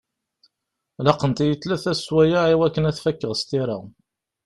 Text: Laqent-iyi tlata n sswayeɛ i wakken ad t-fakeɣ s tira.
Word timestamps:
Laqent-iyi 1.05 1.55
tlata 1.61 1.93
n 1.93 1.97
sswayeɛ 1.97 2.43
i 2.53 2.55
wakken 2.59 2.87
ad 2.89 2.95
t-fakeɣ 2.95 3.31
s 3.35 3.41
tira. 3.49 3.77